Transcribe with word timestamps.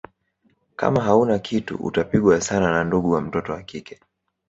Kama 0.75 1.01
hauna 1.01 1.39
kitu 1.39 1.75
utapigwa 1.75 2.41
sana 2.41 2.71
na 2.71 2.83
ndugu 2.83 3.11
wa 3.11 3.21
mtoto 3.21 3.53
wa 3.53 3.63
kike 3.63 3.99